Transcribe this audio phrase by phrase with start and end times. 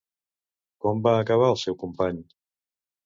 [0.85, 2.21] Com va acabar el seu company?